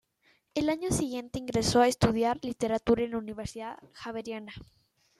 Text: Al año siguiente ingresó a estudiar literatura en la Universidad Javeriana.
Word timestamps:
Al 0.55 0.69
año 0.69 0.89
siguiente 0.89 1.37
ingresó 1.37 1.79
a 1.79 1.87
estudiar 1.87 2.39
literatura 2.43 3.03
en 3.03 3.11
la 3.11 3.19
Universidad 3.19 3.77
Javeriana. 3.93 4.51